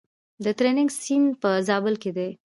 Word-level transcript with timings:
د 0.43 0.45
ترنک 0.57 0.89
سیند 1.01 1.27
په 1.41 1.49
زابل 1.67 1.95
کې 2.01 2.11
دی 2.17 2.29